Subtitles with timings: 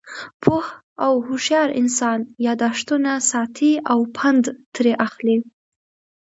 [0.43, 0.65] پوه
[1.05, 4.43] او هوشیار انسان، یاداښتونه ساتي او پند
[4.73, 5.37] ترې اخلي.